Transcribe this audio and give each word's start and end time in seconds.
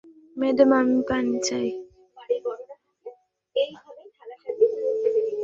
Madam, 0.37 0.69
আমি 0.79 0.97
পানি 1.09 1.35
চাই। 1.47 1.69